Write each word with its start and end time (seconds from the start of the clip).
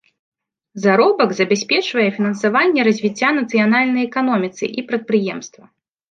Заробак 0.83 1.33
забяспечвае 1.39 2.05
фінансаванне 2.15 2.81
развіцця 2.87 3.29
нацыянальнай 3.39 4.03
эканоміцы 4.09 4.71
і 4.83 4.85
прадпрыемства. 4.89 5.63